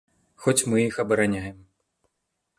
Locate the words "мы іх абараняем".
0.71-1.63